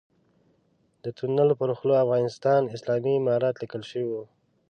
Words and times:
د 1.03 1.05
تونل 1.17 1.49
پر 1.59 1.69
خوله 1.77 1.95
افغانستان 2.05 2.61
اسلامي 2.75 3.13
امارت 3.19 3.55
ليکل 3.61 3.81
شوی 3.89 4.07
و. 4.11 4.15